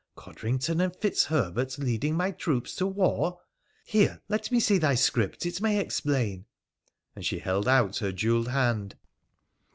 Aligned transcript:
Codrington 0.15 0.81
and 0.81 0.95
Fitzherbert 0.95 1.77
leading 1.77 2.17
my 2.17 2.31
troops 2.31 2.73
to 2.75 2.87
war! 2.87 3.39
Here, 3.85 4.19
let 4.29 4.51
me 4.51 4.59
see 4.59 4.79
thy 4.79 4.95
script: 4.95 5.45
it 5.45 5.61
may 5.61 5.79
explain.' 5.79 6.45
And 7.15 7.23
she 7.23 7.37
held 7.37 7.67
out 7.67 7.97
her 7.97 8.11
jewelled 8.11 8.47
hand. 8.47 8.95